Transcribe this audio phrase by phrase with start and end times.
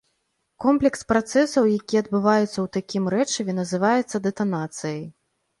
[0.63, 5.03] Комплекс працэсаў, які адбываецца ў такім рэчыве, называецца дэтанацыяй.